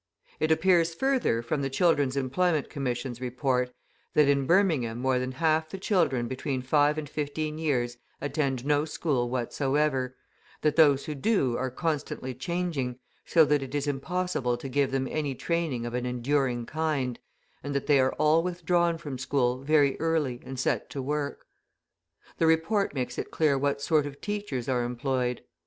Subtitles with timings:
[0.39, 3.71] It appears further, from the Children's Employment Commission's Report,
[4.15, 8.83] that in Birmingham more than half the children between five and fifteen years attend no
[8.83, 10.15] school whatsoever,
[10.61, 15.07] that those who do are constantly changing, so that it is impossible to give them
[15.07, 17.19] any training of an enduring kind,
[17.63, 21.45] and that they are all withdrawn from school very early and set to work.
[22.39, 25.43] The report makes it clear what sort of teachers are employed.